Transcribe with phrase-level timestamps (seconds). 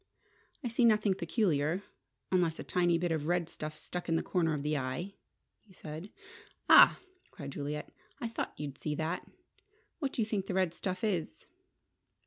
[0.63, 1.83] "I see nothing peculiar,
[2.31, 5.13] unless a tiny bit of red stuff stuck in the corner of the eye,"
[5.61, 6.09] he said.
[6.67, 6.97] "Ah!"
[7.29, 9.27] cried Juliet, "I thought you'd see that!
[9.99, 11.45] What do you think the red stuff is?"